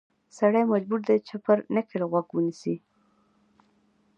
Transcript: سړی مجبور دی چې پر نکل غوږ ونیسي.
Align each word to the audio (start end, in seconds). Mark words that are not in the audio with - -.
سړی 0.37 0.63
مجبور 0.73 1.01
دی 1.07 1.17
چې 1.27 1.35
پر 1.45 1.57
نکل 1.75 2.01
غوږ 2.11 2.27
ونیسي. 2.33 2.75